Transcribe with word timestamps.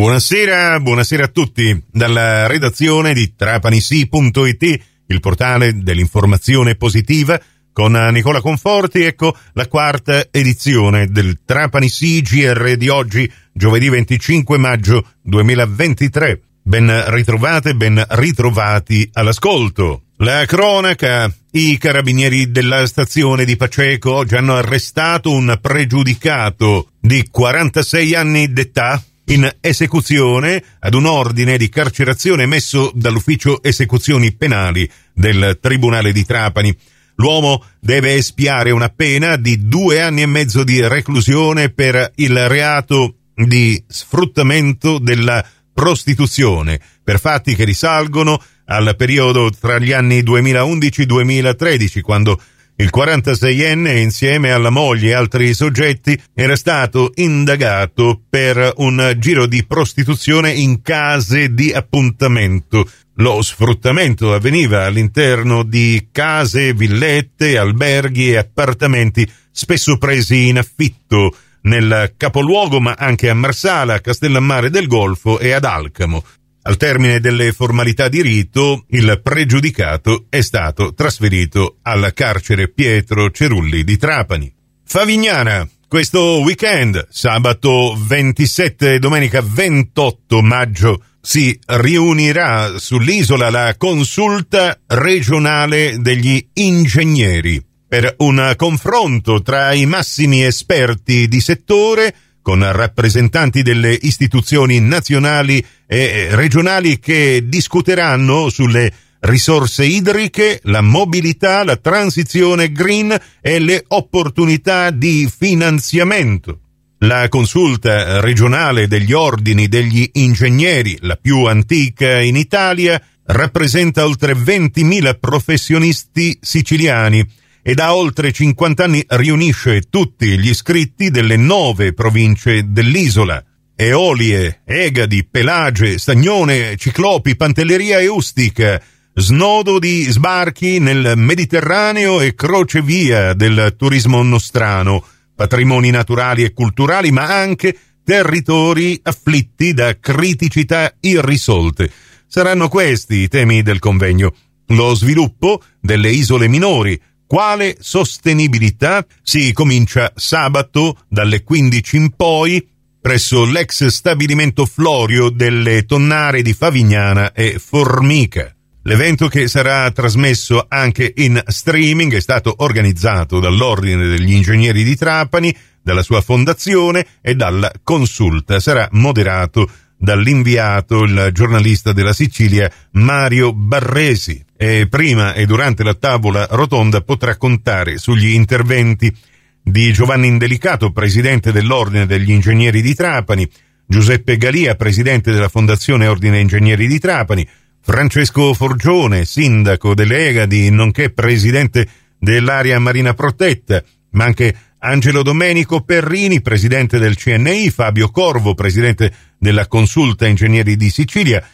Buonasera, 0.00 0.80
buonasera 0.80 1.24
a 1.24 1.28
tutti 1.28 1.78
dalla 1.92 2.46
redazione 2.46 3.12
di 3.12 3.34
trapanisi.it, 3.36 4.80
il 5.06 5.20
portale 5.20 5.82
dell'informazione 5.82 6.74
positiva 6.74 7.38
con 7.70 7.92
Nicola 8.10 8.40
Conforti, 8.40 9.02
ecco 9.02 9.36
la 9.52 9.68
quarta 9.68 10.28
edizione 10.30 11.08
del 11.08 11.40
Trapani 11.44 11.90
CGR 11.90 12.76
di 12.76 12.88
oggi, 12.88 13.30
giovedì 13.52 13.90
25 13.90 14.56
maggio 14.56 15.06
2023. 15.20 16.40
Ben 16.62 17.04
ritrovate, 17.08 17.74
ben 17.74 18.02
ritrovati 18.08 19.06
all'ascolto. 19.12 20.04
La 20.16 20.46
cronaca. 20.46 21.30
I 21.52 21.76
carabinieri 21.76 22.50
della 22.50 22.86
stazione 22.86 23.44
di 23.44 23.56
Paceco 23.56 24.12
oggi 24.12 24.36
hanno 24.36 24.56
arrestato 24.56 25.30
un 25.30 25.58
pregiudicato 25.60 26.92
di 27.00 27.26
46 27.28 28.14
anni 28.14 28.52
d'età 28.52 29.02
in 29.30 29.48
esecuzione 29.60 30.62
ad 30.80 30.94
un 30.94 31.06
ordine 31.06 31.56
di 31.56 31.68
carcerazione 31.68 32.42
emesso 32.42 32.90
dall'ufficio 32.94 33.62
esecuzioni 33.62 34.32
penali 34.32 34.90
del 35.12 35.58
Tribunale 35.60 36.12
di 36.12 36.24
Trapani. 36.24 36.76
L'uomo 37.16 37.64
deve 37.78 38.14
espiare 38.14 38.72
una 38.72 38.88
pena 38.88 39.36
di 39.36 39.68
due 39.68 40.00
anni 40.00 40.22
e 40.22 40.26
mezzo 40.26 40.64
di 40.64 40.80
reclusione 40.86 41.68
per 41.68 42.10
il 42.16 42.48
reato 42.48 43.14
di 43.34 43.80
sfruttamento 43.86 44.98
della 44.98 45.44
prostituzione 45.72 46.80
per 47.02 47.20
fatti 47.20 47.54
che 47.54 47.64
risalgono 47.64 48.42
al 48.66 48.94
periodo 48.96 49.50
tra 49.50 49.78
gli 49.78 49.92
anni 49.92 50.22
2011-2013 50.22 52.00
quando 52.00 52.40
il 52.80 52.90
46enne 52.90 53.98
insieme 53.98 54.52
alla 54.52 54.70
moglie 54.70 55.10
e 55.10 55.14
altri 55.14 55.52
soggetti 55.52 56.18
era 56.32 56.56
stato 56.56 57.12
indagato 57.16 58.22
per 58.28 58.72
un 58.76 59.14
giro 59.18 59.44
di 59.44 59.66
prostituzione 59.66 60.50
in 60.50 60.80
case 60.80 61.52
di 61.52 61.72
appuntamento 61.72 62.88
lo 63.16 63.42
sfruttamento 63.42 64.32
avveniva 64.32 64.86
all'interno 64.86 65.62
di 65.62 66.08
case, 66.10 66.72
villette, 66.72 67.58
alberghi 67.58 68.30
e 68.30 68.38
appartamenti 68.38 69.30
spesso 69.50 69.98
presi 69.98 70.48
in 70.48 70.56
affitto 70.56 71.36
nel 71.62 72.14
capoluogo 72.16 72.80
ma 72.80 72.94
anche 72.96 73.28
a 73.28 73.34
Marsala, 73.34 73.94
a 73.94 74.00
Castellammare 74.00 74.70
del 74.70 74.86
Golfo 74.86 75.38
e 75.38 75.52
ad 75.52 75.64
Alcamo. 75.64 76.24
Al 76.62 76.76
termine 76.76 77.20
delle 77.20 77.52
formalità 77.52 78.08
di 78.08 78.20
rito, 78.20 78.84
il 78.88 79.20
pregiudicato 79.22 80.26
è 80.28 80.42
stato 80.42 80.92
trasferito 80.92 81.78
al 81.82 82.12
carcere 82.12 82.68
Pietro 82.68 83.30
Cerulli 83.30 83.82
di 83.82 83.96
Trapani. 83.96 84.52
Favignana, 84.84 85.66
questo 85.88 86.40
weekend, 86.40 87.08
sabato 87.10 87.96
27 87.98 88.94
e 88.94 88.98
domenica 88.98 89.40
28 89.42 90.42
maggio, 90.42 91.02
si 91.22 91.58
riunirà 91.64 92.76
sull'isola 92.76 93.48
la 93.48 93.74
consulta 93.78 94.78
regionale 94.86 95.96
degli 95.98 96.46
ingegneri 96.54 97.64
per 97.88 98.14
un 98.18 98.52
confronto 98.56 99.42
tra 99.42 99.72
i 99.72 99.84
massimi 99.86 100.44
esperti 100.44 101.26
di 101.26 101.40
settore 101.40 102.14
con 102.50 102.68
rappresentanti 102.72 103.62
delle 103.62 103.96
istituzioni 104.02 104.80
nazionali 104.80 105.64
e 105.86 106.26
regionali 106.32 106.98
che 106.98 107.44
discuteranno 107.46 108.48
sulle 108.48 108.92
risorse 109.20 109.84
idriche, 109.84 110.58
la 110.64 110.80
mobilità, 110.80 111.62
la 111.62 111.76
transizione 111.76 112.72
green 112.72 113.16
e 113.40 113.60
le 113.60 113.84
opportunità 113.86 114.90
di 114.90 115.30
finanziamento. 115.32 116.58
La 116.98 117.28
consulta 117.28 118.18
regionale 118.18 118.88
degli 118.88 119.12
ordini 119.12 119.68
degli 119.68 120.10
ingegneri, 120.14 120.98
la 121.02 121.14
più 121.14 121.44
antica 121.44 122.20
in 122.20 122.34
Italia, 122.34 123.00
rappresenta 123.26 124.04
oltre 124.04 124.32
20.000 124.32 125.20
professionisti 125.20 126.36
siciliani 126.40 127.24
e 127.62 127.74
da 127.74 127.94
oltre 127.94 128.32
50 128.32 128.84
anni 128.84 129.04
riunisce 129.06 129.82
tutti 129.90 130.38
gli 130.38 130.48
iscritti 130.48 131.10
delle 131.10 131.36
nove 131.36 131.92
province 131.92 132.70
dell'isola. 132.70 133.44
Eolie, 133.74 134.60
Egadi, 134.64 135.26
Pelage, 135.26 135.98
Stagnone, 135.98 136.76
Ciclopi, 136.76 137.36
Pantelleria 137.36 137.98
e 137.98 138.08
Ustica, 138.08 138.80
snodo 139.14 139.78
di 139.78 140.02
sbarchi 140.04 140.78
nel 140.78 141.14
Mediterraneo 141.16 142.20
e 142.20 142.34
crocevia 142.34 143.32
del 143.32 143.74
turismo 143.78 144.22
nostrano, 144.22 145.04
patrimoni 145.34 145.90
naturali 145.90 146.44
e 146.44 146.52
culturali, 146.52 147.10
ma 147.10 147.34
anche 147.34 147.76
territori 148.04 148.98
afflitti 149.02 149.72
da 149.72 149.98
criticità 149.98 150.94
irrisolte. 151.00 151.90
Saranno 152.26 152.68
questi 152.68 153.16
i 153.16 153.28
temi 153.28 153.62
del 153.62 153.78
convegno. 153.78 154.34
Lo 154.68 154.94
sviluppo 154.94 155.62
delle 155.80 156.10
isole 156.10 156.48
minori, 156.48 157.00
quale 157.30 157.76
sostenibilità 157.78 159.06
si 159.22 159.52
comincia 159.52 160.12
sabato 160.16 160.96
dalle 161.08 161.44
15 161.44 161.96
in 161.96 162.10
poi 162.16 162.66
presso 163.00 163.44
l'ex 163.44 163.86
stabilimento 163.86 164.66
Florio 164.66 165.30
delle 165.30 165.84
Tonnare 165.84 166.42
di 166.42 166.52
Favignana 166.54 167.32
e 167.32 167.60
Formica. 167.64 168.52
L'evento 168.82 169.28
che 169.28 169.46
sarà 169.46 169.88
trasmesso 169.92 170.66
anche 170.68 171.12
in 171.18 171.40
streaming 171.46 172.16
è 172.16 172.20
stato 172.20 172.52
organizzato 172.58 173.38
dall'Ordine 173.38 174.08
degli 174.08 174.32
Ingegneri 174.32 174.82
di 174.82 174.96
Trapani, 174.96 175.56
dalla 175.84 176.02
sua 176.02 176.22
fondazione 176.22 177.06
e 177.22 177.36
dalla 177.36 177.70
consulta. 177.84 178.58
Sarà 178.58 178.88
moderato 178.90 179.70
dall'inviato, 180.00 181.02
il 181.02 181.28
giornalista 181.32 181.92
della 181.92 182.14
Sicilia 182.14 182.70
Mario 182.92 183.52
Barresi. 183.52 184.42
E 184.56 184.86
prima 184.88 185.34
e 185.34 185.46
durante 185.46 185.82
la 185.82 185.94
tavola 185.94 186.46
rotonda 186.50 187.02
potrà 187.02 187.36
contare 187.36 187.98
sugli 187.98 188.30
interventi 188.30 189.14
di 189.62 189.92
Giovanni 189.92 190.26
Indelicato, 190.26 190.90
presidente 190.90 191.52
dell'Ordine 191.52 192.06
degli 192.06 192.30
Ingegneri 192.30 192.80
di 192.80 192.94
Trapani, 192.94 193.48
Giuseppe 193.86 194.36
Galia, 194.36 194.74
presidente 194.74 195.32
della 195.32 195.48
Fondazione 195.48 196.06
Ordine 196.06 196.40
Ingegneri 196.40 196.86
di 196.86 196.98
Trapani, 196.98 197.46
Francesco 197.82 198.54
Forgione, 198.54 199.24
sindaco 199.24 199.94
delle 199.94 200.28
Egadi, 200.28 200.70
nonché 200.70 201.10
presidente 201.10 201.86
dell'area 202.18 202.78
marina 202.78 203.14
protetta, 203.14 203.82
ma 204.10 204.24
anche 204.24 204.54
Angelo 204.82 205.22
Domenico 205.22 205.82
Perrini, 205.82 206.40
presidente 206.40 206.98
del 206.98 207.16
CNI, 207.16 207.70
Fabio 207.70 208.10
Corvo, 208.10 208.54
presidente 208.54 209.12
della 209.38 209.66
Consulta 209.66 210.26
Ingegneri 210.26 210.76
di 210.76 210.88
Sicilia, 210.88 211.46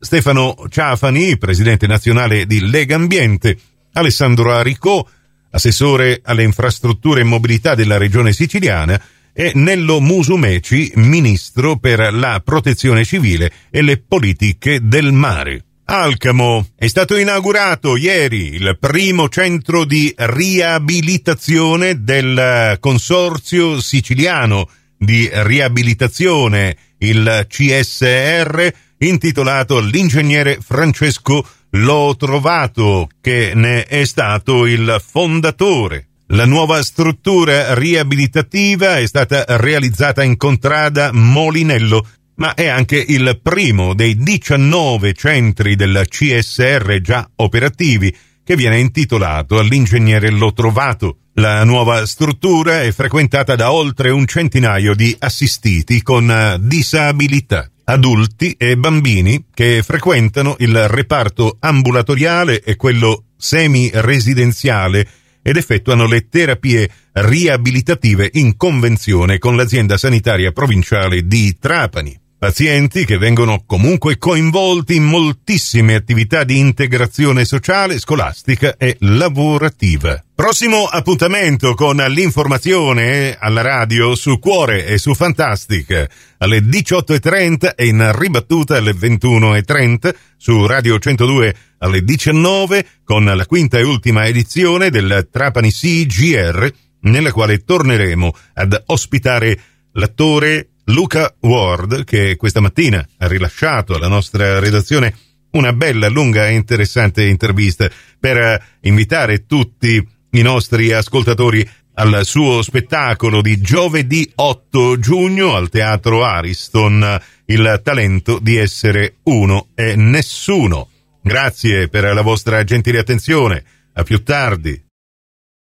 Stefano 0.00 0.56
Ciafani, 0.68 1.38
presidente 1.38 1.86
nazionale 1.86 2.44
di 2.44 2.68
Lega 2.68 2.96
Ambiente, 2.96 3.56
Alessandro 3.92 4.52
Aricò, 4.52 5.06
assessore 5.50 6.22
alle 6.24 6.42
infrastrutture 6.42 7.20
e 7.20 7.24
mobilità 7.24 7.76
della 7.76 7.98
regione 7.98 8.32
siciliana, 8.32 9.00
e 9.32 9.52
Nello 9.54 10.00
Musumeci, 10.00 10.92
ministro 10.96 11.76
per 11.76 12.12
la 12.12 12.42
protezione 12.44 13.04
civile 13.04 13.50
e 13.70 13.80
le 13.82 13.98
politiche 13.98 14.80
del 14.82 15.12
mare. 15.12 15.64
Alcamo 15.94 16.68
è 16.74 16.86
stato 16.86 17.18
inaugurato 17.18 17.98
ieri 17.98 18.54
il 18.54 18.78
primo 18.80 19.28
centro 19.28 19.84
di 19.84 20.10
riabilitazione 20.16 22.02
del 22.02 22.78
Consorzio 22.80 23.78
Siciliano 23.78 24.70
di 24.96 25.28
Riabilitazione, 25.30 26.76
il 26.96 27.44
CSR, 27.46 28.72
intitolato 29.00 29.76
all'ingegnere 29.76 30.60
Francesco 30.66 31.46
Lo 31.72 32.16
Trovato, 32.16 33.08
che 33.20 33.52
ne 33.54 33.84
è 33.84 34.06
stato 34.06 34.64
il 34.64 34.98
fondatore. 35.06 36.06
La 36.28 36.46
nuova 36.46 36.82
struttura 36.82 37.74
riabilitativa 37.74 38.96
è 38.96 39.06
stata 39.06 39.44
realizzata 39.46 40.22
in 40.22 40.38
contrada 40.38 41.12
Molinello 41.12 42.06
ma 42.42 42.54
è 42.54 42.66
anche 42.66 42.96
il 42.96 43.38
primo 43.40 43.94
dei 43.94 44.16
19 44.16 45.12
centri 45.12 45.76
del 45.76 46.06
CSR 46.08 47.00
già 47.00 47.30
operativi 47.36 48.12
che 48.42 48.56
viene 48.56 48.80
intitolato 48.80 49.60
all'ingegnere 49.60 50.28
Lo 50.30 50.52
Trovato. 50.52 51.18
La 51.34 51.62
nuova 51.62 52.04
struttura 52.04 52.82
è 52.82 52.90
frequentata 52.90 53.54
da 53.54 53.70
oltre 53.70 54.10
un 54.10 54.26
centinaio 54.26 54.96
di 54.96 55.14
assistiti 55.20 56.02
con 56.02 56.56
disabilità, 56.62 57.70
adulti 57.84 58.56
e 58.58 58.76
bambini 58.76 59.44
che 59.54 59.84
frequentano 59.84 60.56
il 60.58 60.88
reparto 60.88 61.58
ambulatoriale 61.60 62.60
e 62.60 62.74
quello 62.74 63.26
semi-residenziale 63.36 65.06
ed 65.42 65.56
effettuano 65.56 66.08
le 66.08 66.26
terapie 66.28 66.90
riabilitative 67.12 68.30
in 68.32 68.56
convenzione 68.56 69.38
con 69.38 69.54
l'azienda 69.54 69.96
sanitaria 69.96 70.50
provinciale 70.50 71.24
di 71.24 71.56
Trapani. 71.56 72.21
Pazienti 72.42 73.04
che 73.04 73.18
vengono 73.18 73.62
comunque 73.64 74.18
coinvolti 74.18 74.96
in 74.96 75.04
moltissime 75.04 75.94
attività 75.94 76.42
di 76.42 76.58
integrazione 76.58 77.44
sociale, 77.44 78.00
scolastica 78.00 78.74
e 78.76 78.96
lavorativa. 78.98 80.20
Prossimo 80.34 80.86
appuntamento 80.86 81.74
con 81.74 81.98
l'informazione 81.98 83.36
alla 83.38 83.60
radio 83.60 84.16
su 84.16 84.40
Cuore 84.40 84.86
e 84.86 84.98
su 84.98 85.14
Fantastic 85.14 86.06
alle 86.38 86.58
18.30 86.58 87.76
e 87.76 87.86
in 87.86 88.10
ribattuta 88.12 88.76
alle 88.76 88.90
21.30 88.90 90.12
su 90.36 90.66
Radio 90.66 90.98
102 90.98 91.54
alle 91.78 92.02
19 92.02 92.86
con 93.04 93.24
la 93.24 93.46
quinta 93.46 93.78
e 93.78 93.84
ultima 93.84 94.26
edizione 94.26 94.90
del 94.90 95.28
Trapani 95.30 95.70
CGR 95.70 96.68
nella 97.02 97.30
quale 97.30 97.62
torneremo 97.62 98.34
ad 98.54 98.82
ospitare 98.86 99.60
l'attore 99.92 100.71
Luca 100.92 101.34
Ward 101.40 102.04
che 102.04 102.36
questa 102.36 102.60
mattina 102.60 103.06
ha 103.18 103.26
rilasciato 103.26 103.94
alla 103.94 104.08
nostra 104.08 104.58
redazione 104.58 105.14
una 105.52 105.72
bella, 105.72 106.08
lunga 106.08 106.46
e 106.46 106.52
interessante 106.52 107.24
intervista 107.24 107.90
per 108.20 108.62
invitare 108.82 109.46
tutti 109.46 110.06
i 110.30 110.42
nostri 110.42 110.92
ascoltatori 110.92 111.66
al 111.94 112.24
suo 112.24 112.62
spettacolo 112.62 113.40
di 113.40 113.60
giovedì 113.60 114.30
8 114.34 114.98
giugno 114.98 115.54
al 115.54 115.68
Teatro 115.68 116.24
Ariston, 116.24 117.20
il 117.46 117.80
talento 117.82 118.38
di 118.38 118.56
essere 118.56 119.16
uno 119.24 119.68
e 119.74 119.96
nessuno. 119.96 120.88
Grazie 121.22 121.88
per 121.88 122.12
la 122.14 122.22
vostra 122.22 122.64
gentile 122.64 122.98
attenzione. 122.98 123.64
A 123.94 124.02
più 124.02 124.22
tardi. 124.22 124.81